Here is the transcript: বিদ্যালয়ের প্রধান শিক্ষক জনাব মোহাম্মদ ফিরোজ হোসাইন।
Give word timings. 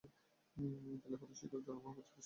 বিদ্যালয়ের 0.85 1.19
প্রধান 1.21 1.37
শিক্ষক 1.39 1.61
জনাব 1.65 1.77
মোহাম্মদ 1.77 1.95
ফিরোজ 1.97 2.07
হোসাইন। 2.07 2.19